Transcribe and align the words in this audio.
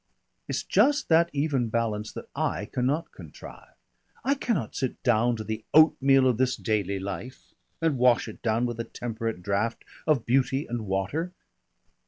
It's 0.47 0.63
just 0.63 1.09
that 1.09 1.29
even 1.31 1.69
balance 1.69 2.11
that 2.13 2.27
I 2.35 2.65
cannot 2.65 3.11
contrive. 3.11 3.75
I 4.23 4.33
cannot 4.33 4.75
sit 4.75 5.03
down 5.03 5.35
to 5.35 5.43
the 5.43 5.63
oatmeal 5.75 6.27
of 6.27 6.39
this 6.39 6.55
daily 6.55 6.97
life 6.97 7.53
and 7.83 7.99
wash 7.99 8.27
it 8.27 8.41
down 8.41 8.65
with 8.65 8.79
a 8.79 8.83
temperate 8.83 9.43
draught 9.43 9.85
of 10.07 10.25
beauty 10.25 10.65
and 10.65 10.87
water. 10.87 11.33